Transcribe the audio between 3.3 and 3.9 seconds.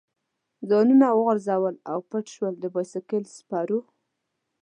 سپرو.